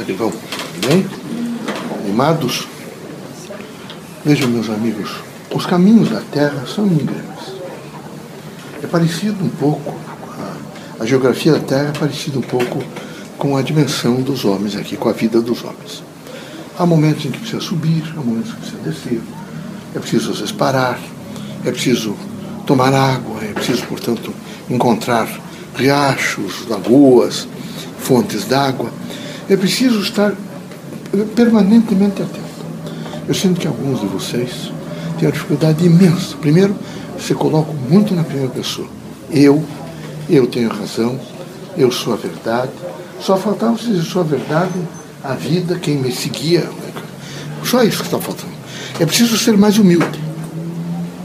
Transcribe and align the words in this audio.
Como 0.00 0.02
é 0.02 0.04
que 0.04 0.12
vão? 0.18 0.32
Bem? 0.86 1.06
Animados? 2.04 2.66
Vejam, 4.24 4.48
meus 4.48 4.70
amigos, 4.70 5.10
os 5.54 5.66
caminhos 5.66 6.08
da 6.08 6.22
Terra 6.22 6.64
são 6.66 6.86
íngremes. 6.86 7.52
É 8.82 8.86
parecido 8.86 9.44
um 9.44 9.50
pouco, 9.50 9.94
a, 10.98 11.02
a 11.02 11.06
geografia 11.06 11.52
da 11.52 11.60
Terra 11.60 11.92
é 11.94 11.98
parecida 11.98 12.38
um 12.38 12.42
pouco 12.42 12.82
com 13.36 13.58
a 13.58 13.62
dimensão 13.62 14.22
dos 14.22 14.46
homens 14.46 14.74
aqui, 14.74 14.96
com 14.96 15.10
a 15.10 15.12
vida 15.12 15.38
dos 15.42 15.62
homens. 15.62 16.02
Há 16.78 16.86
momentos 16.86 17.26
em 17.26 17.30
que 17.30 17.38
precisa 17.38 17.60
subir, 17.60 18.02
há 18.16 18.22
momentos 18.22 18.52
em 18.52 18.54
que 18.54 18.60
precisa 18.60 18.82
descer. 18.82 19.20
É 19.94 19.98
preciso, 19.98 20.30
às 20.30 20.38
vezes, 20.38 20.52
parar, 20.52 20.98
é 21.62 21.70
preciso 21.70 22.16
tomar 22.66 22.94
água, 22.94 23.44
é 23.44 23.52
preciso, 23.52 23.84
portanto, 23.84 24.32
encontrar 24.70 25.28
riachos, 25.76 26.66
lagoas, 26.68 27.46
fontes 27.98 28.46
d'água. 28.46 28.90
É 29.50 29.56
preciso 29.56 30.00
estar 30.00 30.32
permanentemente 31.34 32.22
atento. 32.22 32.38
Eu 33.26 33.34
sinto 33.34 33.58
que 33.58 33.66
alguns 33.66 33.98
de 33.98 34.06
vocês 34.06 34.70
têm 35.18 35.26
uma 35.26 35.32
dificuldade 35.32 35.84
imensa. 35.84 36.36
Primeiro, 36.36 36.72
você 37.18 37.34
coloca 37.34 37.72
muito 37.88 38.14
na 38.14 38.22
primeira 38.22 38.48
pessoa. 38.48 38.86
Eu, 39.28 39.60
eu 40.28 40.46
tenho 40.46 40.68
razão, 40.68 41.18
eu 41.76 41.90
sou 41.90 42.12
a 42.12 42.16
verdade. 42.16 42.70
Só 43.20 43.36
faltava 43.36 43.76
você 43.76 43.86
dizer 43.86 44.04
sua 44.04 44.22
verdade, 44.22 44.70
a 45.24 45.34
vida, 45.34 45.76
quem 45.80 45.96
me 45.96 46.12
seguia. 46.12 46.70
Só 47.64 47.82
isso 47.82 47.98
que 47.98 48.04
está 48.04 48.20
faltando. 48.20 48.52
É 49.00 49.04
preciso 49.04 49.36
ser 49.36 49.58
mais 49.58 49.78
humilde. 49.78 50.20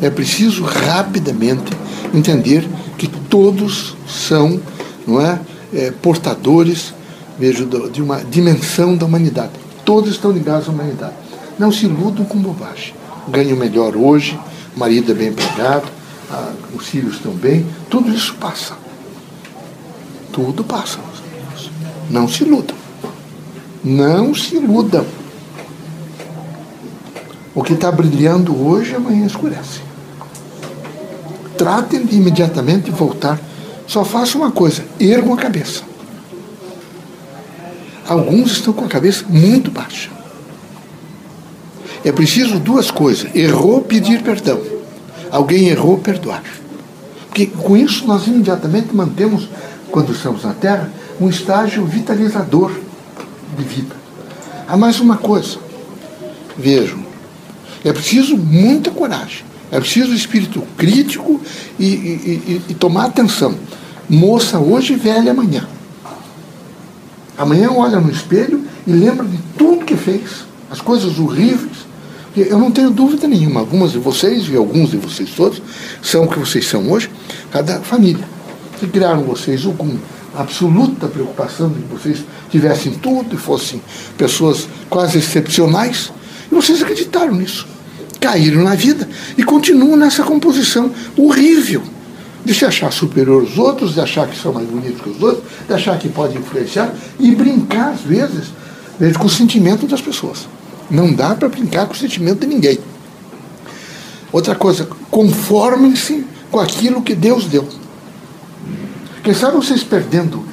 É 0.02 0.10
preciso 0.10 0.64
rapidamente 0.64 1.72
entender 2.12 2.68
que 2.98 3.08
todos 3.08 3.96
são, 4.08 4.60
não 5.06 5.22
é, 5.22 5.40
é 5.72 5.92
portadores, 5.92 6.92
vejo, 7.38 7.66
de 7.66 8.02
uma 8.02 8.24
dimensão 8.24 8.96
da 8.96 9.06
humanidade. 9.06 9.52
Todos 9.84 10.12
estão 10.12 10.32
ligados 10.32 10.68
à 10.68 10.72
humanidade. 10.72 11.14
Não 11.58 11.72
se 11.72 11.86
iludam 11.86 12.26
com 12.26 12.38
bobagem. 12.40 12.94
Ganham 13.28 13.58
melhor 13.58 13.96
hoje, 13.96 14.40
o 14.76 14.80
marido 14.80 15.12
é 15.12 15.16
bem 15.16 15.30
empregado, 15.30 15.88
os 16.76 16.88
filhos 16.88 17.16
estão 17.16 17.32
bem, 17.32 17.66
tudo 17.90 18.14
isso 18.14 18.36
passa. 18.36 18.76
Tudo 20.32 20.64
passa, 20.64 20.98
meus 20.98 21.20
amigos. 21.20 21.72
Não 22.10 22.28
se 22.28 22.44
iludam. 22.44 22.76
Não 23.84 24.36
se 24.36 24.56
iludam. 24.56 25.06
O 27.54 27.64
que 27.64 27.74
está 27.74 27.92
brilhando 27.92 28.54
hoje, 28.68 28.96
amanhã 28.96 29.26
escurece. 29.26 29.80
Tratem 31.58 32.06
de 32.06 32.18
imediatamente 32.18 32.92
voltar. 32.92 33.40
Só 33.88 34.04
façam 34.04 34.42
uma 34.42 34.52
coisa: 34.52 34.84
ergam 35.00 35.34
a 35.34 35.38
cabeça. 35.38 35.84
Alguns 38.08 38.52
estão 38.52 38.74
com 38.74 38.86
a 38.86 38.88
cabeça 38.88 39.26
muito 39.28 39.72
baixa. 39.72 40.10
É 42.04 42.12
preciso 42.12 42.60
duas 42.60 42.92
coisas: 42.92 43.34
errou, 43.36 43.82
pedir 43.82 44.22
perdão. 44.22 44.62
Alguém 45.32 45.68
errou, 45.68 45.98
perdoar. 45.98 46.44
Porque 47.28 47.48
com 47.48 47.76
isso 47.76 48.06
nós 48.06 48.28
imediatamente 48.28 48.96
mantemos, 48.96 49.50
quando 49.92 50.14
estamos 50.14 50.44
na 50.44 50.54
Terra, 50.54 50.92
um 51.20 51.30
estágio 51.30 51.86
vitalizador 51.86 52.72
de 53.58 53.64
vida. 53.64 53.96
Há 54.68 54.78
mais 54.78 55.00
uma 55.00 55.18
coisa. 55.18 55.58
Vejam, 56.58 57.04
é 57.84 57.92
preciso 57.92 58.38
muita 58.38 58.92
coragem. 58.92 59.44
É 59.72 59.80
preciso 59.80 60.14
espírito 60.14 60.62
crítico 60.78 61.42
e, 61.80 61.86
e, 61.86 61.90
e, 61.90 62.62
e 62.70 62.74
tomar 62.76 63.06
atenção. 63.06 63.56
Moça 64.08 64.60
hoje, 64.60 64.96
velha 64.96 65.32
amanhã. 65.32 65.68
Amanhã 67.38 67.70
olha 67.72 68.00
no 68.00 68.10
espelho 68.10 68.64
e 68.88 68.92
lembra 68.92 69.26
de 69.26 69.38
tudo 69.58 69.86
que 69.86 69.96
fez, 69.96 70.46
as 70.72 70.80
coisas 70.80 71.20
horríveis. 71.20 71.86
Eu 72.36 72.60
não 72.60 72.72
tenho 72.72 72.90
dúvida 72.90 73.28
nenhuma, 73.28 73.62
algumas 73.62 73.92
de 73.92 73.98
vocês 73.98 74.48
e 74.50 74.56
alguns 74.56 74.92
de 74.92 74.98
vocês 74.98 75.30
todos 75.30 75.62
são 76.02 76.26
o 76.26 76.28
que 76.28 76.38
vocês 76.38 76.68
são 76.68 76.92
hoje, 76.92 77.10
cada 77.52 77.80
família. 77.80 78.28
Que 78.80 78.88
criaram 78.88 79.24
vocês 79.24 79.64
com 79.64 79.98
absoluta 80.36 81.08
preocupação 81.08 81.70
de 81.70 81.80
que 81.80 81.94
vocês 81.94 82.26
tivessem 82.50 82.94
tudo 82.94 83.36
e 83.36 83.38
fossem 83.38 83.82
pessoas 84.18 84.68
quase 84.90 85.18
excepcionais, 85.18 86.12
e 86.52 86.56
vocês 86.56 86.82
acreditaram 86.82 87.36
nisso. 87.36 87.68
Caíram 88.20 88.64
na 88.64 88.76
vida 88.76 89.08
e 89.38 89.44
continuam 89.44 89.96
nessa 89.96 90.24
composição 90.24 90.92
horrível 91.18 91.84
de 92.46 92.54
se 92.54 92.64
achar 92.64 92.92
superior 92.94 93.42
aos 93.42 93.58
outros, 93.58 93.96
de 93.96 94.00
achar 94.00 94.28
que 94.28 94.38
são 94.38 94.54
mais 94.54 94.68
bonitos 94.68 95.02
que 95.02 95.10
os 95.10 95.22
outros, 95.22 95.44
de 95.68 95.74
achar 95.74 95.98
que 95.98 96.08
pode 96.08 96.38
influenciar 96.38 96.94
e 97.20 97.34
brincar, 97.34 97.94
às 97.94 98.02
vezes, 98.02 98.50
com 99.18 99.26
o 99.26 99.30
sentimento 99.30 99.88
das 99.88 100.00
pessoas. 100.00 100.48
Não 100.90 101.12
dá 101.12 101.34
para 101.34 101.50
brincar 101.50 101.88
com 101.88 101.94
o 101.94 101.98
sentimento 101.98 102.42
de 102.42 102.48
ninguém. 102.48 102.80
Outra 104.32 104.54
coisa, 104.54 104.88
conformem-se 105.10 106.26
com 106.52 106.60
aquilo 106.60 107.02
que 107.02 107.16
Deus 107.16 107.46
deu. 107.46 107.68
Quem 109.24 109.34
sabe 109.34 109.56
vocês 109.56 109.84
perdendo 109.84 110.46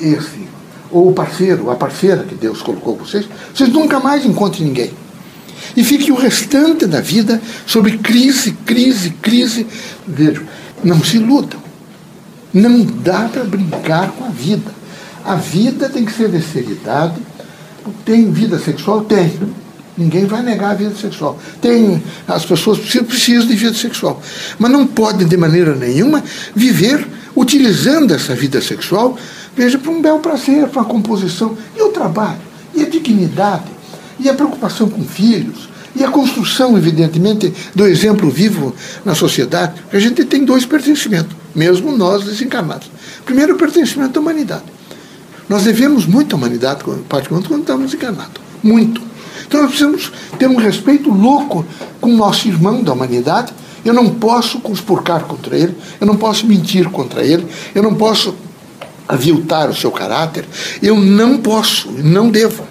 esse, 0.00 0.48
ou 0.90 1.10
o 1.10 1.12
parceiro, 1.12 1.70
a 1.70 1.74
parceira 1.74 2.24
que 2.24 2.34
Deus 2.34 2.62
colocou 2.62 2.96
vocês, 2.96 3.28
vocês 3.54 3.70
nunca 3.70 4.00
mais 4.00 4.24
encontrem 4.24 4.66
ninguém. 4.66 4.90
E 5.76 5.84
fique 5.84 6.10
o 6.10 6.14
restante 6.14 6.86
da 6.86 7.00
vida 7.00 7.40
sobre 7.66 7.98
crise, 7.98 8.52
crise, 8.64 9.10
crise. 9.10 9.66
Vejam, 10.06 10.44
não 10.82 11.02
se 11.02 11.16
iludam. 11.16 11.60
Não 12.52 12.82
dá 12.84 13.28
para 13.30 13.44
brincar 13.44 14.10
com 14.12 14.24
a 14.24 14.28
vida. 14.28 14.70
A 15.24 15.34
vida 15.34 15.88
tem 15.88 16.04
que 16.04 16.12
ser 16.12 16.30
de 16.30 16.40
seriedade. 16.40 17.20
Tem 18.04 18.30
vida 18.30 18.58
sexual? 18.58 19.02
Tem. 19.02 19.32
Ninguém 19.96 20.26
vai 20.26 20.42
negar 20.42 20.72
a 20.72 20.74
vida 20.74 20.94
sexual. 20.94 21.38
Tem, 21.60 22.02
as 22.28 22.44
pessoas 22.44 22.78
precisam, 22.78 23.04
precisam 23.04 23.46
de 23.46 23.56
vida 23.56 23.74
sexual. 23.74 24.20
Mas 24.58 24.70
não 24.70 24.86
podem, 24.86 25.26
de 25.26 25.36
maneira 25.36 25.74
nenhuma, 25.74 26.22
viver 26.54 27.06
utilizando 27.34 28.12
essa 28.14 28.34
vida 28.34 28.60
sexual, 28.60 29.18
veja, 29.56 29.78
para 29.78 29.90
um 29.90 30.00
bel 30.00 30.18
prazer, 30.18 30.68
para 30.68 30.82
uma 30.82 30.88
composição. 30.88 31.56
E 31.76 31.82
o 31.82 31.88
trabalho, 31.88 32.38
e 32.74 32.82
a 32.82 32.88
dignidade, 32.88 33.64
e 34.18 34.28
a 34.28 34.34
preocupação 34.34 34.88
com 34.88 35.02
filhos, 35.04 35.68
e 35.98 36.04
a 36.04 36.10
construção, 36.10 36.76
evidentemente, 36.76 37.52
do 37.74 37.86
exemplo 37.86 38.30
vivo 38.30 38.74
na 39.04 39.14
sociedade. 39.14 39.82
A 39.92 39.98
gente 39.98 40.24
tem 40.24 40.44
dois 40.44 40.66
pertencimentos, 40.66 41.34
mesmo 41.54 41.96
nós 41.96 42.24
desencarnados. 42.24 42.90
Primeiro, 43.24 43.54
o 43.54 43.58
pertencimento 43.58 44.18
à 44.18 44.22
humanidade. 44.22 44.64
Nós 45.48 45.64
devemos 45.64 46.06
muito 46.06 46.34
à 46.34 46.38
humanidade, 46.38 46.84
particularmente 47.08 47.48
quando 47.48 47.60
estamos 47.62 47.94
encarnados. 47.94 48.42
Muito. 48.62 49.00
Então 49.46 49.62
nós 49.62 49.70
precisamos 49.70 50.12
ter 50.38 50.48
um 50.48 50.56
respeito 50.56 51.10
louco 51.10 51.64
com 52.00 52.10
o 52.12 52.16
nosso 52.16 52.48
irmão 52.48 52.82
da 52.82 52.92
humanidade. 52.92 53.52
Eu 53.84 53.94
não 53.94 54.10
posso 54.10 54.58
conspurcar 54.58 55.24
contra 55.24 55.56
ele, 55.56 55.76
eu 56.00 56.06
não 56.06 56.16
posso 56.16 56.44
mentir 56.46 56.90
contra 56.90 57.24
ele, 57.24 57.46
eu 57.72 57.82
não 57.82 57.94
posso 57.94 58.34
aviltar 59.06 59.70
o 59.70 59.74
seu 59.74 59.92
caráter, 59.92 60.44
eu 60.82 60.96
não 60.96 61.38
posso, 61.38 61.88
não 61.92 62.28
devo. 62.28 62.64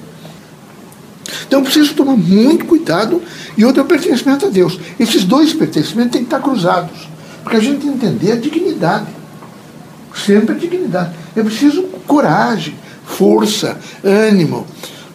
Então 1.47 1.63
preciso 1.63 1.93
tomar 1.93 2.15
muito 2.15 2.65
cuidado 2.65 3.21
e 3.57 3.65
outro 3.65 3.81
é 3.81 3.83
o 3.83 3.87
pertencimento 3.87 4.45
a 4.45 4.49
Deus. 4.49 4.79
Esses 4.99 5.23
dois 5.23 5.53
pertencimentos 5.53 6.11
têm 6.11 6.21
que 6.21 6.27
estar 6.27 6.41
cruzados, 6.41 7.09
porque 7.43 7.57
a 7.57 7.61
gente 7.61 7.87
entender 7.87 8.33
a 8.33 8.35
dignidade. 8.35 9.07
Sempre 10.25 10.55
a 10.55 10.57
dignidade. 10.57 11.13
É 11.35 11.43
preciso 11.43 11.83
coragem, 12.07 12.75
força, 13.05 13.77
ânimo, 14.03 14.65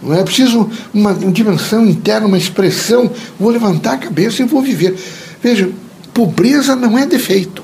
não 0.03 0.15
é 0.15 0.23
preciso 0.23 0.71
uma, 0.95 1.13
uma 1.13 1.31
dimensão 1.31 1.87
interna, 1.87 2.27
uma 2.27 2.39
expressão. 2.39 3.11
Vou 3.39 3.51
levantar 3.51 3.95
a 3.95 3.99
cabeça 3.99 4.43
e 4.43 4.47
vou 4.47 4.63
viver. 4.63 4.99
Veja, 5.43 5.71
pobreza 6.15 6.75
não 6.75 6.99
é 6.99 7.05
defeito. 7.07 7.63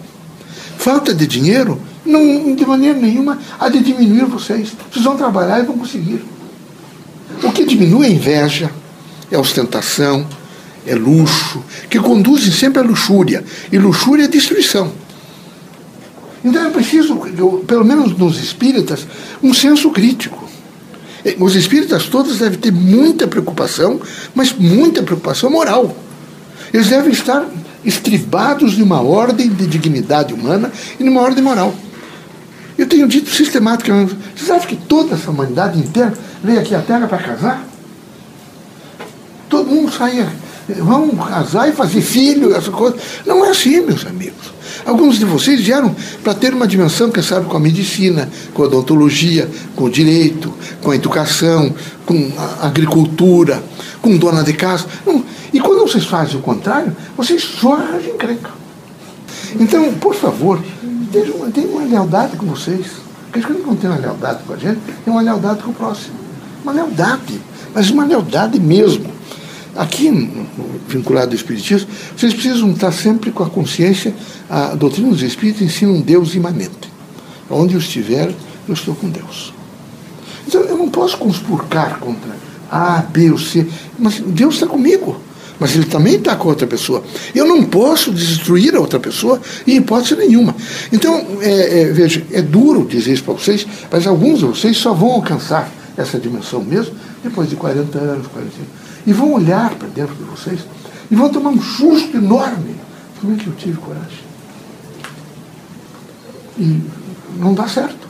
Falta 0.76 1.14
de 1.14 1.26
dinheiro, 1.26 1.80
não, 2.04 2.54
de 2.54 2.66
maneira 2.66 2.98
nenhuma, 2.98 3.38
há 3.58 3.68
de 3.68 3.80
diminuir 3.80 4.26
vocês. 4.26 4.72
Vocês 4.90 5.04
vão 5.04 5.16
trabalhar 5.16 5.60
e 5.60 5.62
vão 5.64 5.78
conseguir. 5.78 6.22
O 7.42 7.52
que 7.52 7.64
diminui 7.64 8.06
é 8.06 8.10
inveja, 8.10 8.70
é 9.30 9.38
ostentação, 9.38 10.26
é 10.86 10.94
luxo, 10.94 11.62
que 11.90 11.98
conduzem 11.98 12.52
sempre 12.52 12.80
à 12.80 12.82
luxúria. 12.82 13.44
E 13.70 13.78
luxúria 13.78 14.24
é 14.24 14.28
destruição. 14.28 14.92
Então 16.44 16.64
é 16.64 16.70
preciso, 16.70 17.16
pelo 17.66 17.84
menos 17.84 18.16
nos 18.16 18.38
espíritas, 18.38 19.06
um 19.42 19.52
senso 19.52 19.90
crítico. 19.90 20.46
Os 21.40 21.56
espíritas 21.56 22.04
todos 22.04 22.38
devem 22.38 22.58
ter 22.58 22.70
muita 22.70 23.26
preocupação, 23.26 24.00
mas 24.32 24.52
muita 24.52 25.02
preocupação 25.02 25.50
moral. 25.50 25.96
Eles 26.72 26.86
devem 26.86 27.12
estar 27.12 27.44
estribados 27.84 28.78
numa 28.78 29.00
ordem 29.00 29.48
de 29.48 29.66
dignidade 29.66 30.32
humana 30.32 30.70
e 31.00 31.04
numa 31.04 31.20
ordem 31.20 31.42
moral. 31.42 31.74
Eu 32.78 32.86
tenho 32.86 33.08
dito 33.08 33.30
sistematicamente, 33.30 34.16
vocês 34.36 34.50
acham 34.50 34.68
que 34.68 34.76
toda 34.76 35.14
essa 35.14 35.30
humanidade 35.30 35.78
inteira 35.78 36.12
veio 36.42 36.60
aqui 36.60 36.74
à 36.74 36.80
Terra 36.82 37.06
para 37.06 37.18
casar? 37.18 37.66
Todo 39.48 39.70
mundo 39.70 39.92
saía 39.92 40.28
vão 40.74 41.10
casar 41.10 41.68
e 41.68 41.72
fazer 41.72 42.00
filho, 42.00 42.54
essa 42.54 42.70
coisa. 42.70 42.96
Não 43.24 43.44
é 43.44 43.50
assim, 43.50 43.80
meus 43.80 44.04
amigos. 44.06 44.54
Alguns 44.84 45.18
de 45.18 45.24
vocês 45.24 45.60
vieram 45.60 45.94
para 46.22 46.34
ter 46.34 46.52
uma 46.52 46.66
dimensão, 46.66 47.10
quem 47.10 47.22
sabe, 47.22 47.46
com 47.46 47.56
a 47.56 47.60
medicina, 47.60 48.28
com 48.52 48.62
a 48.62 48.66
odontologia, 48.66 49.48
com 49.74 49.84
o 49.84 49.90
direito, 49.90 50.52
com 50.82 50.90
a 50.90 50.96
educação, 50.96 51.74
com 52.04 52.30
a 52.36 52.66
agricultura, 52.66 53.62
com 54.00 54.16
dona 54.16 54.42
de 54.42 54.52
casa. 54.52 54.86
E 55.52 55.60
quando 55.60 55.80
vocês 55.80 56.04
fazem 56.04 56.36
o 56.36 56.42
contrário, 56.42 56.94
vocês 57.16 57.42
só 57.42 57.74
arranjam 57.74 58.14
encrenca. 58.14 58.50
Então, 59.58 59.94
por 59.94 60.14
favor, 60.14 60.62
tenham 61.12 61.36
uma, 61.36 61.46
uma 61.46 61.84
lealdade 61.84 62.36
com 62.36 62.46
vocês. 62.46 63.06
Porque 63.30 63.52
gente 63.52 63.66
não 63.66 63.76
tem 63.76 63.90
uma 63.90 63.98
lealdade 63.98 64.42
com 64.44 64.52
a 64.52 64.56
gente, 64.56 64.80
tem 65.04 65.12
uma 65.12 65.20
lealdade 65.20 65.62
com 65.62 65.70
o 65.70 65.74
próximo. 65.74 66.14
Uma 66.62 66.72
lealdade, 66.72 67.40
mas 67.74 67.90
uma 67.90 68.04
lealdade 68.04 68.58
mesmo. 68.58 69.14
Aqui, 69.74 70.10
vinculado 70.88 71.28
ao 71.28 71.34
Espiritismo, 71.34 71.88
vocês 72.16 72.32
precisam 72.32 72.70
estar 72.70 72.90
sempre 72.92 73.30
com 73.30 73.42
a 73.42 73.50
consciência, 73.50 74.14
a 74.48 74.74
doutrina 74.74 75.10
dos 75.10 75.22
Espíritos 75.22 75.60
ensina 75.60 75.92
um 75.92 76.00
Deus 76.00 76.34
imanente. 76.34 76.90
Onde 77.50 77.74
eu 77.74 77.80
estiver, 77.80 78.32
eu 78.66 78.74
estou 78.74 78.94
com 78.94 79.10
Deus. 79.10 79.52
Então, 80.48 80.62
eu 80.62 80.78
não 80.78 80.88
posso 80.88 81.18
conspurcar 81.18 81.98
contra 81.98 82.34
A, 82.70 83.02
B 83.02 83.30
ou 83.30 83.38
C, 83.38 83.66
mas 83.98 84.18
Deus 84.20 84.54
está 84.54 84.66
comigo. 84.66 85.20
Mas 85.58 85.74
ele 85.74 85.86
também 85.86 86.16
está 86.16 86.36
com 86.36 86.48
outra 86.48 86.66
pessoa. 86.66 87.02
Eu 87.34 87.46
não 87.46 87.64
posso 87.64 88.12
destruir 88.12 88.74
a 88.76 88.80
outra 88.80 89.00
pessoa 89.00 89.40
em 89.66 89.76
hipótese 89.76 90.16
nenhuma. 90.16 90.54
Então, 90.92 91.26
é, 91.40 91.80
é, 91.80 91.84
veja, 91.86 92.22
é 92.30 92.42
duro 92.42 92.86
dizer 92.86 93.14
isso 93.14 93.24
para 93.24 93.34
vocês, 93.34 93.66
mas 93.90 94.06
alguns 94.06 94.40
de 94.40 94.44
vocês 94.44 94.76
só 94.76 94.92
vão 94.92 95.12
alcançar 95.12 95.70
essa 95.96 96.18
dimensão 96.18 96.62
mesmo 96.62 96.94
depois 97.24 97.48
de 97.48 97.56
40 97.56 97.98
anos, 97.98 98.26
45 98.26 98.60
anos 98.60 98.86
e 99.06 99.12
vão 99.12 99.32
olhar 99.32 99.74
para 99.76 99.88
dentro 99.88 100.14
de 100.16 100.24
vocês 100.24 100.60
e 101.10 101.14
vão 101.14 101.28
tomar 101.28 101.50
um 101.50 101.62
susto 101.62 102.16
enorme. 102.16 102.74
Como 103.20 103.34
é 103.34 103.38
que 103.38 103.46
eu 103.46 103.54
tive 103.54 103.76
coragem? 103.78 104.26
E 106.58 106.82
não 107.38 107.54
dá 107.54 107.68
certo. 107.68 108.08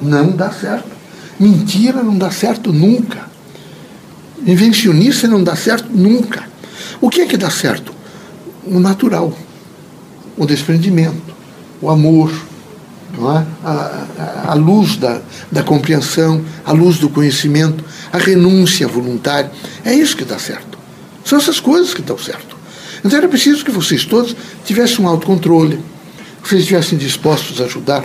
Não 0.00 0.30
dá 0.32 0.50
certo. 0.50 0.88
Mentira 1.38 2.02
não 2.02 2.18
dá 2.18 2.30
certo 2.30 2.72
nunca. 2.72 3.27
Invencionista 4.46 5.26
não 5.26 5.42
dá 5.42 5.56
certo 5.56 5.88
nunca. 5.90 6.48
O 7.00 7.10
que 7.10 7.20
é 7.20 7.26
que 7.26 7.36
dá 7.36 7.50
certo? 7.50 7.92
O 8.64 8.78
natural, 8.78 9.36
o 10.36 10.46
desprendimento, 10.46 11.34
o 11.80 11.90
amor, 11.90 12.32
é? 13.14 13.46
a, 13.64 14.06
a, 14.18 14.52
a, 14.52 14.54
luz 14.54 14.96
da, 14.96 15.20
da 15.50 15.62
compreensão, 15.62 16.44
a 16.64 16.72
luz 16.72 16.98
do 16.98 17.08
conhecimento, 17.08 17.84
a 18.12 18.18
renúncia 18.18 18.86
voluntária. 18.86 19.50
É 19.84 19.94
isso 19.94 20.16
que 20.16 20.24
dá 20.24 20.38
certo. 20.38 20.78
São 21.24 21.38
essas 21.38 21.60
coisas 21.60 21.94
que 21.94 22.02
dão 22.02 22.18
certo. 22.18 22.56
Então 23.04 23.18
era 23.18 23.28
preciso 23.28 23.64
que 23.64 23.70
vocês 23.70 24.04
todos 24.04 24.36
tivessem 24.64 25.04
um 25.04 25.08
autocontrole, 25.08 25.78
que 26.42 26.48
vocês 26.48 26.62
estivessem 26.62 26.98
dispostos 26.98 27.60
a 27.60 27.64
ajudar. 27.64 28.04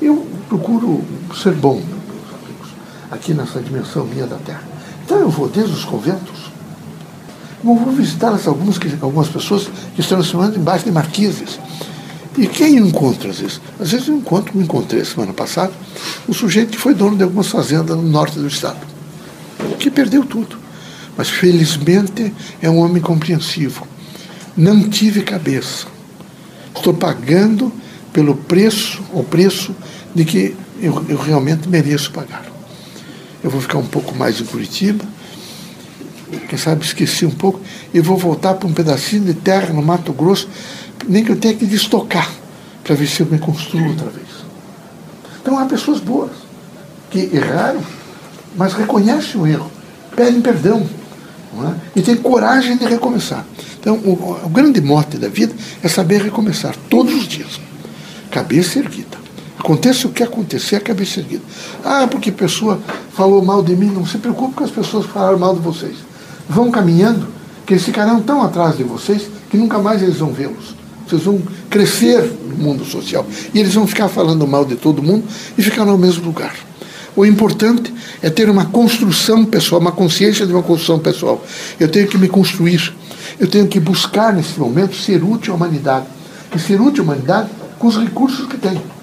Eu 0.00 0.26
procuro 0.48 1.02
ser 1.42 1.52
bom, 1.52 1.74
meus 1.74 2.42
amigos, 2.42 2.68
aqui 3.10 3.34
nessa 3.34 3.60
dimensão 3.60 4.04
minha 4.04 4.26
da 4.26 4.36
Terra. 4.36 4.71
Então 5.12 5.20
eu 5.20 5.28
vou 5.28 5.46
desde 5.46 5.74
os 5.74 5.84
conventos, 5.84 6.50
eu 7.62 7.74
vou 7.74 7.92
visitar 7.92 8.30
algumas, 8.46 8.80
algumas 9.02 9.28
pessoas 9.28 9.68
que 9.94 10.00
estão 10.00 10.22
se 10.22 10.30
chamando 10.30 10.56
embaixo 10.56 10.86
de 10.86 10.90
marquises 10.90 11.60
e 12.38 12.46
quem 12.46 12.78
eu 12.78 12.86
encontro 12.86 13.28
às 13.28 13.38
vezes? 13.38 13.60
Às 13.78 13.92
vezes 13.92 14.08
eu 14.08 14.16
encontro, 14.16 14.56
me 14.56 14.64
encontrei 14.64 15.04
semana 15.04 15.34
passada, 15.34 15.70
um 16.26 16.32
sujeito 16.32 16.70
que 16.70 16.78
foi 16.78 16.94
dono 16.94 17.14
de 17.14 17.24
algumas 17.24 17.48
fazendas 17.48 17.94
no 17.94 18.04
norte 18.04 18.38
do 18.38 18.46
estado, 18.46 18.80
que 19.78 19.90
perdeu 19.90 20.24
tudo. 20.24 20.56
Mas 21.14 21.28
felizmente 21.28 22.32
é 22.62 22.70
um 22.70 22.78
homem 22.78 23.02
compreensivo. 23.02 23.86
Não 24.56 24.88
tive 24.88 25.20
cabeça. 25.20 25.88
Estou 26.74 26.94
pagando 26.94 27.70
pelo 28.14 28.34
preço, 28.34 29.02
o 29.12 29.22
preço 29.22 29.76
de 30.14 30.24
que 30.24 30.56
eu, 30.80 31.04
eu 31.06 31.18
realmente 31.18 31.68
mereço 31.68 32.10
pagar. 32.12 32.51
Eu 33.42 33.50
vou 33.50 33.60
ficar 33.60 33.78
um 33.78 33.86
pouco 33.86 34.14
mais 34.14 34.40
em 34.40 34.44
Curitiba, 34.44 35.04
quem 36.48 36.58
sabe 36.58 36.84
esqueci 36.84 37.26
um 37.26 37.30
pouco, 37.30 37.60
e 37.92 38.00
vou 38.00 38.16
voltar 38.16 38.54
para 38.54 38.68
um 38.68 38.72
pedacinho 38.72 39.24
de 39.24 39.34
terra 39.34 39.72
no 39.72 39.82
Mato 39.82 40.12
Grosso 40.12 40.48
nem 41.08 41.24
que 41.24 41.32
eu 41.32 41.36
tenha 41.36 41.54
que 41.54 41.66
destocar 41.66 42.30
para 42.84 42.94
ver 42.94 43.06
se 43.06 43.20
eu 43.20 43.26
me 43.26 43.38
construo 43.38 43.88
outra 43.88 44.08
vez. 44.08 44.28
Então 45.40 45.58
há 45.58 45.66
pessoas 45.66 46.00
boas 46.00 46.30
que 47.10 47.30
erraram, 47.32 47.82
mas 48.56 48.72
reconhecem 48.74 49.40
o 49.40 49.46
erro, 49.46 49.70
pedem 50.14 50.40
perdão 50.40 50.88
é? 51.64 51.98
e 51.98 52.02
têm 52.02 52.16
coragem 52.16 52.76
de 52.76 52.84
recomeçar. 52.86 53.44
Então 53.80 53.96
o, 53.96 54.38
o 54.44 54.48
grande 54.48 54.80
mote 54.80 55.18
da 55.18 55.28
vida 55.28 55.54
é 55.82 55.88
saber 55.88 56.22
recomeçar 56.22 56.74
todos 56.88 57.14
os 57.14 57.26
dias, 57.26 57.60
cabeça 58.30 58.78
erguida. 58.78 59.21
Aconteça 59.62 60.08
o 60.08 60.10
que 60.10 60.24
acontecer, 60.24 60.74
a 60.74 60.80
cabeça 60.80 61.20
erguida. 61.20 61.44
Ah, 61.84 62.08
porque 62.10 62.32
pessoa 62.32 62.80
falou 63.12 63.44
mal 63.44 63.62
de 63.62 63.76
mim, 63.76 63.86
não 63.86 64.04
se 64.04 64.18
preocupe 64.18 64.56
com 64.56 64.64
as 64.64 64.72
pessoas 64.72 65.06
que 65.06 65.12
falaram 65.12 65.38
mal 65.38 65.54
de 65.54 65.60
vocês. 65.60 65.98
Vão 66.48 66.68
caminhando, 66.68 67.28
que 67.64 67.72
eles 67.72 67.84
ficarão 67.84 68.20
tão 68.20 68.42
atrás 68.42 68.76
de 68.76 68.82
vocês 68.82 69.30
que 69.48 69.56
nunca 69.56 69.78
mais 69.78 70.02
eles 70.02 70.16
vão 70.16 70.32
vê-los. 70.32 70.74
Vocês 71.06 71.22
vão 71.22 71.40
crescer 71.70 72.24
no 72.44 72.56
mundo 72.56 72.84
social. 72.84 73.24
E 73.54 73.60
eles 73.60 73.72
vão 73.72 73.86
ficar 73.86 74.08
falando 74.08 74.44
mal 74.48 74.64
de 74.64 74.74
todo 74.74 75.00
mundo 75.00 75.24
e 75.56 75.62
ficar 75.62 75.84
no 75.84 75.96
mesmo 75.96 76.24
lugar. 76.24 76.56
O 77.14 77.24
importante 77.24 77.94
é 78.20 78.28
ter 78.28 78.50
uma 78.50 78.64
construção 78.64 79.44
pessoal, 79.44 79.80
uma 79.80 79.92
consciência 79.92 80.44
de 80.44 80.52
uma 80.52 80.64
construção 80.64 80.98
pessoal. 80.98 81.40
Eu 81.78 81.88
tenho 81.88 82.08
que 82.08 82.18
me 82.18 82.26
construir. 82.26 82.92
Eu 83.38 83.46
tenho 83.46 83.68
que 83.68 83.78
buscar, 83.78 84.32
nesse 84.32 84.58
momento, 84.58 84.96
ser 84.96 85.22
útil 85.22 85.52
à 85.52 85.56
humanidade. 85.56 86.06
E 86.52 86.58
ser 86.58 86.80
útil 86.80 87.04
à 87.04 87.06
humanidade 87.06 87.48
com 87.78 87.86
os 87.86 87.96
recursos 87.96 88.48
que 88.48 88.56
tenho. 88.56 89.01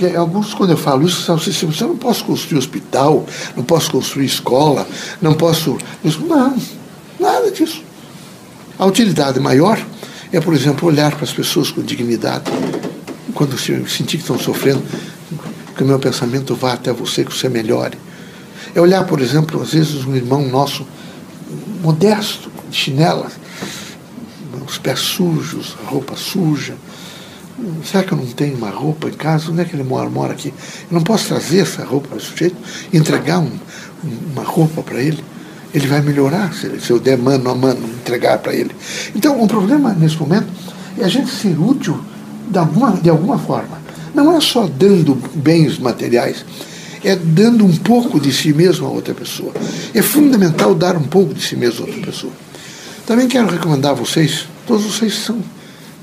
Porque 0.00 0.16
alguns, 0.16 0.54
quando 0.54 0.70
eu 0.70 0.78
falo 0.78 1.06
isso, 1.06 1.20
são 1.20 1.34
assim, 1.34 1.52
eu 1.78 1.88
não 1.88 1.96
posso 1.98 2.24
construir 2.24 2.56
hospital, 2.56 3.26
não 3.54 3.62
posso 3.62 3.90
construir 3.90 4.24
escola, 4.24 4.88
não 5.20 5.34
posso. 5.34 5.76
Não, 6.26 6.56
nada 7.18 7.50
disso. 7.50 7.82
A 8.78 8.86
utilidade 8.86 9.38
maior 9.38 9.78
é, 10.32 10.40
por 10.40 10.54
exemplo, 10.54 10.88
olhar 10.88 11.14
para 11.14 11.24
as 11.24 11.32
pessoas 11.34 11.70
com 11.70 11.82
dignidade. 11.82 12.50
Quando 13.34 13.58
sentir 13.58 14.16
que 14.16 14.22
estão 14.22 14.38
sofrendo, 14.38 14.82
que 15.76 15.84
o 15.84 15.86
meu 15.86 15.98
pensamento 15.98 16.54
vá 16.54 16.72
até 16.72 16.94
você, 16.94 17.22
que 17.22 17.36
você 17.36 17.50
melhore. 17.50 17.98
É 18.74 18.80
olhar, 18.80 19.04
por 19.04 19.20
exemplo, 19.20 19.60
às 19.60 19.74
vezes 19.74 20.06
um 20.06 20.16
irmão 20.16 20.48
nosso, 20.48 20.86
modesto, 21.82 22.50
de 22.70 22.76
chinelas, 22.78 23.34
os 24.66 24.78
pés 24.78 25.00
sujos, 25.00 25.76
roupa 25.84 26.16
suja. 26.16 26.74
Será 27.84 28.02
que 28.02 28.12
eu 28.12 28.18
não 28.18 28.26
tenho 28.26 28.56
uma 28.56 28.70
roupa 28.70 29.08
em 29.08 29.12
casa? 29.12 29.50
Onde 29.50 29.62
é 29.62 29.64
que 29.64 29.74
ele 29.74 29.82
mora? 29.82 30.08
Mora 30.08 30.32
aqui. 30.32 30.48
Eu 30.90 30.94
não 30.94 31.02
posso 31.02 31.28
trazer 31.28 31.60
essa 31.60 31.84
roupa 31.84 32.08
para 32.08 32.18
o 32.18 32.20
sujeito 32.20 32.56
entregar 32.92 33.38
um, 33.38 33.50
uma 34.32 34.44
roupa 34.44 34.82
para 34.82 35.00
ele 35.00 35.22
ele 35.74 35.86
vai 35.86 36.00
melhorar 36.00 36.52
se, 36.52 36.80
se 36.80 36.90
eu 36.90 36.98
der 36.98 37.16
mano 37.16 37.48
a 37.50 37.54
mano, 37.54 37.88
entregar 38.00 38.38
para 38.38 38.54
ele. 38.54 38.70
Então, 39.14 39.40
o 39.40 39.46
problema 39.46 39.92
nesse 39.92 40.16
momento 40.16 40.48
é 40.98 41.04
a 41.04 41.08
gente 41.08 41.30
ser 41.30 41.58
útil 41.58 42.00
de 42.48 42.58
alguma, 42.58 42.92
de 42.92 43.08
alguma 43.08 43.38
forma. 43.38 43.80
Não 44.14 44.36
é 44.36 44.40
só 44.40 44.66
dando 44.66 45.14
bens 45.34 45.78
materiais, 45.78 46.44
é 47.04 47.14
dando 47.14 47.64
um 47.64 47.76
pouco 47.76 48.18
de 48.18 48.32
si 48.32 48.52
mesmo 48.52 48.86
a 48.86 48.90
outra 48.90 49.14
pessoa. 49.14 49.52
É 49.94 50.02
fundamental 50.02 50.74
dar 50.74 50.96
um 50.96 51.04
pouco 51.04 51.32
de 51.32 51.42
si 51.42 51.54
mesmo 51.54 51.84
a 51.84 51.88
outra 51.88 52.02
pessoa. 52.02 52.32
Também 53.06 53.28
quero 53.28 53.48
recomendar 53.48 53.92
a 53.92 53.94
vocês, 53.94 54.46
todos 54.66 54.84
vocês 54.84 55.14
são, 55.14 55.38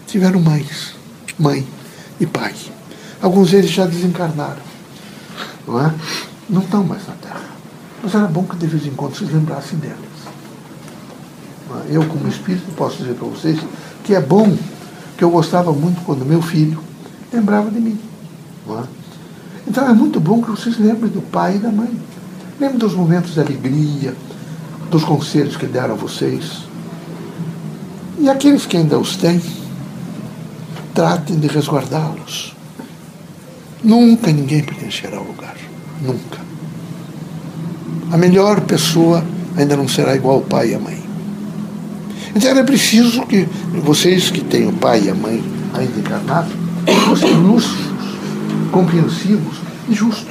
tiveram 0.08 0.39
mães, 0.39 0.96
mãe 1.38 1.65
e 2.20 2.25
pai. 2.25 2.53
Alguns 3.22 3.51
deles 3.51 3.72
já 3.72 3.86
desencarnaram, 3.86 4.62
não 5.67 5.79
é? 5.79 5.94
Não 6.50 6.62
estão 6.62 6.84
mais 6.84 7.08
na 7.08 7.13
Terra. 7.15 7.41
Mas 8.03 8.13
era 8.13 8.27
bom 8.27 8.44
que 8.44 8.56
de 8.56 8.67
vez 8.67 8.86
em 8.86 8.91
quando 8.91 9.15
se 9.15 9.25
lembrassem 9.25 9.77
delas. 9.79 9.98
Eu, 11.89 12.06
como 12.06 12.27
espírito, 12.27 12.72
posso 12.75 12.98
dizer 12.98 13.15
para 13.15 13.27
vocês 13.27 13.60
que 14.03 14.15
é 14.15 14.22
bom, 14.22 14.56
que 15.17 15.24
eu 15.24 15.29
gostava 15.29 15.72
muito 15.74 16.03
quando 16.06 16.25
meu 16.25 16.41
filho 16.41 16.82
lembrava 17.32 17.70
de 17.70 17.79
mim. 17.79 18.00
É? 18.70 18.84
Então 19.67 19.88
é 19.88 19.94
muito 19.94 20.20
bom 20.20 20.41
que 20.41 20.50
vocês 20.50 20.77
lembrem 20.77 21.12
do 21.12 21.22
pai 21.22 21.56
e 21.56 21.60
da 21.60 21.70
mãe. 21.70 21.89
Lembrem 22.60 22.79
dos 22.79 22.94
momentos 22.94 23.34
de 23.34 23.39
alegria, 23.39 24.15
dos 24.89 25.03
conselhos 25.03 25.58
que 25.58 25.65
deram 25.65 25.94
a 25.94 25.98
vocês. 25.98 26.63
E 28.20 28.29
aqueles 28.29 28.65
que 28.65 28.77
ainda 28.77 28.98
os 28.98 29.15
têm, 29.17 29.41
tratem 30.98 31.38
de 31.38 31.48
resguardá-los. 31.48 32.56
Nunca 33.84 34.32
ninguém 34.32 34.63
pertencerá 34.63 35.18
ao 35.18 35.24
lugar. 35.24 35.56
Nunca 36.01 36.48
a 38.12 38.18
melhor 38.18 38.62
pessoa 38.62 39.24
ainda 39.56 39.75
não 39.75 39.88
será 39.88 40.16
igual 40.16 40.36
ao 40.36 40.42
pai 40.42 40.72
e 40.72 40.75
a 40.75 40.80
mãe. 40.80 41.04
Então 42.36 42.50
é 42.51 42.63
preciso 42.63 43.25
que 43.25 43.48
vocês 43.84 44.30
que 44.30 44.42
têm 44.42 44.68
o 44.68 44.74
pai 44.74 45.04
e 45.06 45.10
a 45.10 45.16
mãe 45.16 45.44
ainda 45.74 46.00
encarnados, 46.00 46.54
fossem 47.06 47.34
lúcidos, 47.34 47.86
compreensivos 48.72 49.58
e 49.89 49.94
justos. 49.94 50.27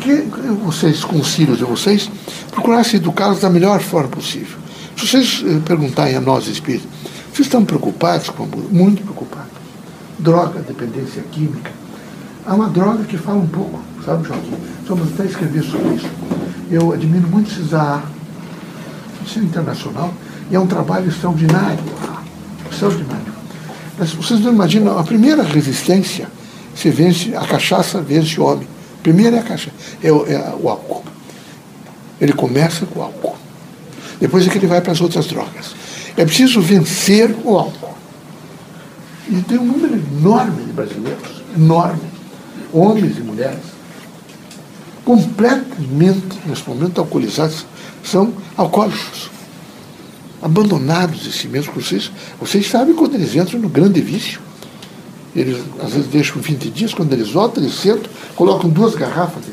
que 0.00 0.24
vocês, 0.64 1.04
com 1.04 1.20
os 1.20 1.34
filhos 1.34 1.58
de 1.58 1.64
vocês, 1.64 2.10
procurassem 2.50 2.98
educá-los 2.98 3.40
da 3.40 3.50
melhor 3.50 3.80
forma 3.80 4.08
possível. 4.08 4.58
Se 4.96 5.06
vocês 5.06 5.44
eh, 5.46 5.60
perguntarem 5.64 6.16
a 6.16 6.20
nós, 6.20 6.48
espíritos, 6.48 6.88
vocês 7.32 7.46
estão 7.46 7.64
preocupados 7.64 8.28
com 8.30 8.46
Muito 8.70 9.02
preocupados. 9.02 9.51
Droga, 10.22 10.60
dependência 10.60 11.20
química. 11.32 11.70
Há 12.46 12.54
uma 12.54 12.68
droga 12.68 13.02
que 13.04 13.18
fala 13.18 13.38
um 13.38 13.46
pouco, 13.46 13.80
sabe, 14.04 14.26
Joaquim? 14.26 14.54
Vamos 14.86 15.12
até 15.12 15.24
escrever 15.24 15.64
sobre 15.64 15.96
isso. 15.96 16.08
Eu 16.70 16.92
admiro 16.92 17.26
muito 17.28 17.50
CISAR, 17.50 18.04
isso 19.26 19.40
é 19.40 19.42
internacional, 19.42 20.14
e 20.48 20.54
é 20.54 20.60
um 20.60 20.66
trabalho 20.66 21.08
extraordinário. 21.08 21.82
Extraordinário. 22.70 23.32
Mas 23.98 24.12
vocês 24.12 24.38
não 24.40 24.52
imaginam, 24.52 24.96
a 24.96 25.02
primeira 25.02 25.42
resistência, 25.42 26.28
se 26.74 26.88
vence, 26.88 27.34
a 27.34 27.44
cachaça 27.44 28.00
vence 28.00 28.40
o 28.40 28.44
homem. 28.44 28.68
Primeiro 29.02 29.34
é 29.34 29.40
a 29.40 29.42
cachaça, 29.42 29.76
é 30.00 30.12
o, 30.12 30.24
é 30.26 30.54
o 30.60 30.68
álcool. 30.68 31.04
Ele 32.20 32.32
começa 32.32 32.86
com 32.86 33.00
o 33.00 33.02
álcool. 33.02 33.36
Depois 34.20 34.46
é 34.46 34.50
que 34.50 34.58
ele 34.58 34.68
vai 34.68 34.80
para 34.80 34.92
as 34.92 35.00
outras 35.00 35.26
drogas. 35.26 35.74
É 36.16 36.24
preciso 36.24 36.60
vencer 36.60 37.34
o 37.44 37.56
álcool. 37.56 37.81
E 39.28 39.40
tem 39.42 39.58
um 39.58 39.64
número 39.64 39.94
enorme 39.94 40.64
de 40.64 40.72
brasileiros, 40.72 41.42
enorme, 41.56 42.02
homens 42.72 43.18
e 43.18 43.20
mulheres, 43.20 43.60
completamente, 45.04 46.38
nesse 46.46 46.68
momento, 46.68 47.00
alcoolizados, 47.00 47.66
são 48.04 48.32
alcoólicos, 48.56 49.30
abandonados 50.40 51.20
de 51.20 51.32
si 51.32 51.48
mesmos. 51.48 51.84
Vocês, 51.84 52.10
vocês 52.40 52.68
sabem 52.68 52.94
quando 52.94 53.14
eles 53.14 53.34
entram 53.34 53.60
no 53.60 53.68
grande 53.68 54.00
vício. 54.00 54.40
Eles 55.34 55.62
às 55.82 55.92
vezes 55.92 56.08
deixam 56.08 56.42
20 56.42 56.68
dias, 56.70 56.92
quando 56.92 57.12
eles 57.12 57.30
voltam, 57.30 57.62
eles 57.62 57.74
sentam, 57.74 58.10
colocam 58.36 58.68
duas 58.68 58.94
garrafas 58.94 59.44
de 59.44 59.52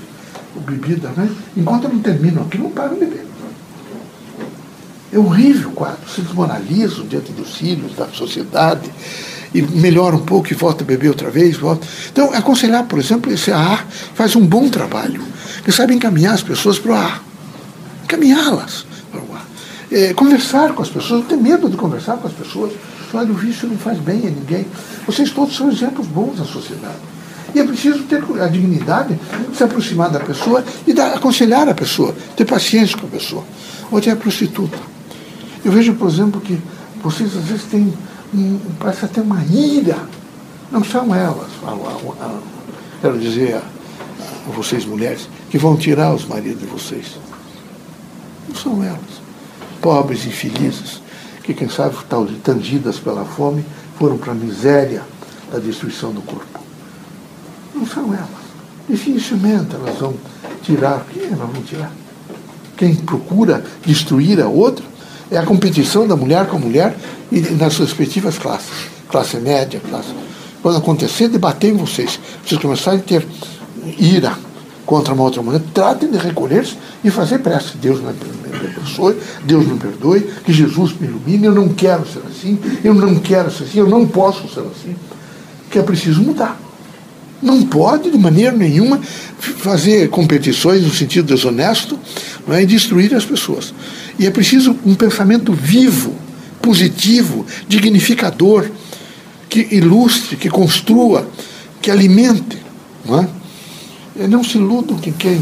bebida, 0.60 1.10
né? 1.16 1.30
enquanto 1.56 1.88
não 1.88 2.00
terminam 2.00 2.44
aqui, 2.44 2.58
não 2.58 2.70
param 2.72 2.96
de 2.96 3.06
beber. 3.06 3.26
É 5.12 5.18
horrível 5.18 5.70
o 5.70 5.72
quadro. 5.72 6.00
Se 6.08 6.22
desmoralizam 6.22 7.06
diante 7.08 7.32
dos 7.32 7.56
filhos, 7.56 7.96
da 7.96 8.08
sociedade, 8.10 8.92
e 9.54 9.62
melhora 9.62 10.16
um 10.16 10.26
pouco 10.26 10.52
e 10.52 10.56
volta 10.56 10.84
a 10.84 10.88
beber 10.88 11.10
outra 11.10 11.30
vez. 11.30 11.58
Volta. 11.58 11.86
Então, 12.12 12.34
aconselhar, 12.34 12.84
por 12.86 13.00
exemplo, 13.00 13.32
esse 13.32 13.52
ar 13.52 13.86
faz 14.14 14.36
um 14.36 14.46
bom 14.46 14.70
trabalho, 14.70 15.22
que 15.64 15.72
sabe 15.72 15.94
encaminhar 15.94 16.34
as 16.34 16.44
pessoas 16.44 16.80
para 16.80 16.92
o 16.92 16.96
ar, 16.96 17.24
encaminhá-las 18.04 18.86
para 19.12 19.22
o 19.22 19.34
ar. 19.34 19.46
É, 19.92 20.14
conversar 20.14 20.74
com 20.74 20.82
as 20.82 20.90
pessoas, 20.90 21.22
não 21.22 21.28
ter 21.28 21.38
medo 21.38 21.70
de 21.70 21.78
conversar 21.78 22.18
com 22.18 22.28
as 22.28 22.34
pessoas. 22.34 22.74
Olha, 23.12 23.32
o 23.32 23.34
vício 23.34 23.68
não 23.68 23.78
faz 23.78 23.98
bem 23.98 24.28
a 24.28 24.30
ninguém. 24.30 24.68
Vocês 25.08 25.32
todos 25.32 25.56
são 25.56 25.72
exemplos 25.72 26.06
bons 26.08 26.38
na 26.38 26.46
sociedade. 26.46 26.98
E 27.54 27.60
é 27.60 27.64
preciso 27.64 28.04
ter 28.04 28.24
a 28.40 28.48
dignidade 28.48 29.20
de 29.50 29.58
se 29.58 29.64
aproximar 29.64 30.10
da 30.12 30.20
pessoa 30.20 30.64
e 30.86 30.94
dar, 30.94 31.14
aconselhar 31.16 31.68
a 31.68 31.74
pessoa, 31.74 32.16
ter 32.36 32.46
paciência 32.46 32.98
com 32.98 33.08
a 33.08 33.10
pessoa. 33.10 33.44
Outra 33.92 34.12
é 34.12 34.14
a 34.14 34.16
prostituta. 34.16 34.78
Eu 35.66 35.72
vejo, 35.72 35.94
por 35.96 36.08
exemplo, 36.08 36.40
que 36.40 36.60
vocês 37.02 37.36
às 37.36 37.44
vezes 37.46 37.64
têm, 37.64 37.94
um, 38.34 38.60
parece 38.80 39.06
até 39.06 39.22
uma 39.22 39.44
ira. 39.46 39.98
Não 40.72 40.84
são 40.84 41.14
elas, 41.14 41.50
a, 41.64 41.72
a, 41.72 42.26
a, 42.26 42.40
quero 43.02 43.18
dizer 43.18 43.56
a, 43.56 43.62
vocês 44.52 44.86
mulheres, 44.86 45.30
que 45.50 45.58
vão 45.58 45.76
tirar 45.76 46.14
os 46.14 46.26
maridos 46.26 46.62
de 46.62 46.68
vocês. 46.68 47.20
Não 48.48 48.56
são 48.56 48.84
elas. 48.84 49.00
Pobres, 49.82 50.26
infelizes, 50.26 51.02
que 51.44 51.54
quem 51.54 51.70
sabe, 51.70 51.96
tangidas 52.44 53.00
pela 53.00 53.26
fome, 53.26 53.64
foram 53.98 54.18
para 54.18 54.32
a 54.32 54.36
miséria 54.36 55.04
da 55.52 55.60
destruição 55.60 56.12
do 56.12 56.22
corpo. 56.22 56.60
Não 57.74 57.86
são 57.86 58.14
elas. 58.14 58.30
Dificilmente 58.88 59.76
elas 59.76 59.98
vão 59.98 60.16
tirar. 60.64 61.06
Quem 61.12 61.26
elas 61.26 61.50
vão 61.50 61.64
tirar? 61.64 61.92
Quem 62.76 62.96
procura 62.96 63.64
destruir 63.86 64.42
a 64.42 64.48
outra 64.48 64.89
é 65.32 65.38
a 65.38 65.44
competição 65.44 66.08
da 66.08 66.16
mulher 66.16 66.48
com 66.48 66.58
a 66.58 66.60
mulher 66.60 66.96
e 67.32 67.40
nas 67.40 67.74
suas 67.74 67.90
respectivas 67.90 68.38
classes. 68.38 68.70
Classe 69.10 69.38
média, 69.38 69.82
classe. 69.90 70.10
Quando 70.62 70.78
acontecer, 70.78 71.28
debater 71.28 71.72
em 71.72 71.78
vocês. 71.78 72.20
Vocês 72.46 72.60
começarem 72.60 73.00
a 73.00 73.04
ter 73.04 73.26
ira 73.98 74.34
contra 74.86 75.14
uma 75.14 75.24
outra 75.24 75.42
mulher, 75.44 75.62
tratem 75.72 76.10
de 76.10 76.18
recolher-se 76.18 76.76
e 77.04 77.12
fazer 77.12 77.40
prece. 77.40 77.78
Deus 77.78 78.02
me 78.02 78.10
abençoe, 78.10 79.16
Deus 79.46 79.66
me 79.68 79.78
perdoe, 79.78 80.22
que 80.44 80.52
Jesus 80.52 80.94
me 81.00 81.08
ilumine. 81.08 81.46
Eu 81.46 81.54
não 81.54 81.70
quero 81.70 82.08
ser 82.08 82.24
assim, 82.28 82.60
eu 82.84 82.96
não 82.96 83.16
quero 83.16 83.52
ser 83.52 83.66
assim, 83.66 83.80
eu 83.80 83.88
não 83.88 84.08
posso 84.08 84.52
ser 84.52 84.62
assim. 84.62 84.96
Que 85.70 85.78
é 85.78 85.84
preciso 85.84 86.22
mudar. 86.24 86.60
Não 87.42 87.62
pode, 87.62 88.10
de 88.10 88.18
maneira 88.18 88.52
nenhuma, 88.52 89.00
fazer 89.38 90.10
competições 90.10 90.82
no 90.82 90.92
sentido 90.92 91.28
desonesto 91.28 91.98
não 92.48 92.56
é, 92.56 92.64
e 92.64 92.66
destruir 92.66 93.14
as 93.14 93.24
pessoas. 93.24 93.74
E 94.20 94.28
é 94.28 94.30
preciso 94.30 94.78
um 94.86 94.94
pensamento 94.94 95.54
vivo, 95.54 96.14
positivo, 96.62 97.46
dignificador, 97.70 98.70
que 99.48 99.66
ilustre, 99.72 100.36
que 100.36 100.50
construa, 100.50 101.26
que 101.82 101.90
alimente. 101.90 102.58
Não, 103.06 103.22
é? 103.22 103.30
E 104.18 104.28
não 104.28 104.44
se 104.44 104.58
iludam 104.58 104.98
que 104.98 105.14
quem, 105.14 105.42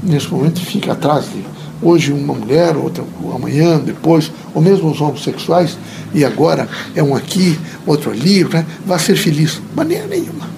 nesse 0.00 0.28
momento, 0.28 0.60
fica 0.60 0.92
atrás 0.92 1.24
de 1.24 1.44
hoje 1.82 2.12
uma 2.12 2.32
mulher, 2.32 2.76
outra 2.76 3.04
amanhã, 3.34 3.80
depois, 3.80 4.30
ou 4.54 4.62
mesmo 4.62 4.92
os 4.92 5.00
homossexuais, 5.00 5.76
e 6.14 6.24
agora 6.24 6.68
é 6.94 7.02
um 7.02 7.16
aqui, 7.16 7.58
outro 7.84 8.12
ali, 8.12 8.44
né? 8.44 8.64
vai 8.86 8.98
ser 9.00 9.16
feliz. 9.16 9.60
Maneira 9.74 10.06
nenhuma. 10.06 10.48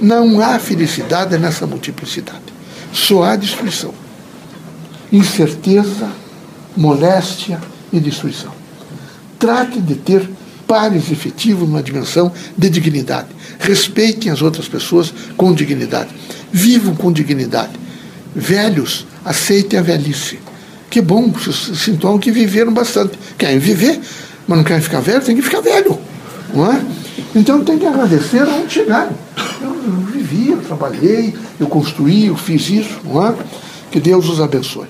Não 0.00 0.40
há 0.40 0.58
felicidade 0.60 1.36
nessa 1.36 1.66
multiplicidade. 1.66 2.44
Só 2.92 3.24
há 3.24 3.34
destruição. 3.34 3.92
Incerteza, 5.12 6.08
moléstia 6.76 7.60
e 7.92 8.00
destruição. 8.00 8.52
Trate 9.38 9.80
de 9.80 9.94
ter 9.94 10.28
pares 10.66 11.10
efetivos 11.10 11.68
numa 11.68 11.82
dimensão 11.82 12.32
de 12.56 12.70
dignidade. 12.70 13.28
Respeitem 13.58 14.32
as 14.32 14.42
outras 14.42 14.68
pessoas 14.68 15.12
com 15.36 15.52
dignidade. 15.52 16.10
Vivam 16.52 16.94
com 16.94 17.12
dignidade. 17.12 17.72
Velhos, 18.34 19.06
aceitem 19.24 19.78
a 19.78 19.82
velhice. 19.82 20.38
Que 20.90 21.00
bom, 21.00 21.32
sintomas 21.74 22.20
que 22.20 22.30
viveram 22.30 22.72
bastante. 22.72 23.18
Querem 23.36 23.58
viver, 23.58 24.00
mas 24.46 24.58
não 24.58 24.64
querem 24.64 24.82
ficar 24.82 25.00
velho, 25.00 25.20
tem 25.20 25.36
que 25.36 25.42
ficar 25.42 25.60
velho. 25.60 25.98
Não 26.54 26.72
é? 26.72 26.80
Então 27.34 27.64
tem 27.64 27.78
que 27.78 27.86
agradecer 27.86 28.40
aonde 28.40 28.72
chegaram. 28.72 29.12
Eu, 29.60 29.68
eu 29.68 29.92
vivi, 30.12 30.50
eu 30.50 30.58
trabalhei, 30.58 31.34
eu 31.58 31.66
construí, 31.66 32.26
eu 32.26 32.36
fiz 32.36 32.68
isso. 32.70 33.00
Não 33.04 33.26
é? 33.26 33.34
Que 33.90 33.98
Deus 33.98 34.28
os 34.28 34.40
abençoe. 34.40 34.86